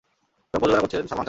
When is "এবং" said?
0.53-0.59